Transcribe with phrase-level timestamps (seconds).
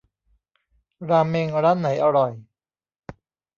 [1.09, 2.31] ราเมงร้านไหนอร่อย